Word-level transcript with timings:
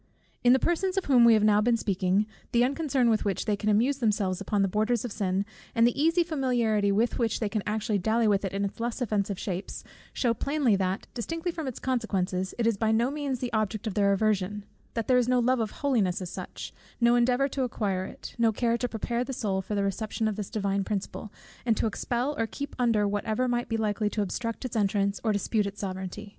In 0.43 0.51
the 0.53 0.57
persons 0.57 0.97
of 0.97 1.05
whom 1.05 1.25
we 1.25 1.33
have 1.33 1.43
been 1.45 1.75
now 1.75 1.75
speaking, 1.75 2.25
the 2.53 2.63
unconcern 2.63 3.07
with 3.07 3.23
which 3.23 3.45
they 3.45 3.55
can 3.55 3.69
amuse 3.69 3.99
themselves 3.99 4.41
upon 4.41 4.63
the 4.63 4.67
borders 4.67 5.05
of 5.05 5.11
sin, 5.11 5.45
and 5.75 5.85
the 5.85 5.95
easy 6.01 6.23
familiarity 6.23 6.91
with 6.91 7.19
which 7.19 7.39
they 7.39 7.47
can 7.47 7.61
actually 7.67 7.99
dally 7.99 8.27
with 8.27 8.43
it 8.43 8.51
in 8.51 8.65
its 8.65 8.79
less 8.79 8.99
offensive 8.99 9.37
shapes, 9.37 9.83
shew 10.11 10.33
plainly 10.33 10.75
that, 10.75 11.05
distinctly 11.13 11.51
from 11.51 11.67
its 11.67 11.77
consequences, 11.77 12.55
it 12.57 12.65
is 12.65 12.77
by 12.77 12.91
no 12.91 13.11
means 13.11 13.37
the 13.37 13.53
object 13.53 13.85
of 13.85 13.93
their 13.93 14.11
aversion; 14.11 14.63
that 14.95 15.07
there 15.07 15.19
is 15.19 15.27
no 15.29 15.37
love 15.37 15.59
of 15.59 15.69
holiness 15.69 16.19
as 16.19 16.31
such; 16.31 16.73
no 16.99 17.13
endeavour 17.15 17.47
to 17.47 17.61
acquire 17.61 18.05
it, 18.05 18.33
no 18.39 18.51
care 18.51 18.79
to 18.79 18.89
prepare 18.89 19.23
the 19.23 19.33
soul 19.33 19.61
for 19.61 19.75
the 19.75 19.83
reception 19.83 20.27
of 20.27 20.35
this 20.35 20.49
divine 20.49 20.83
principle, 20.83 21.31
and 21.63 21.77
to 21.77 21.85
expel 21.85 22.33
or 22.39 22.47
keep 22.47 22.75
under 22.79 23.07
whatever 23.07 23.47
might 23.47 23.69
be 23.69 23.77
likely 23.77 24.09
to 24.09 24.23
obstruct 24.23 24.65
its 24.65 24.75
entrance, 24.75 25.21
or 25.23 25.31
dispute 25.31 25.67
its 25.67 25.79
sovereignty. 25.79 26.29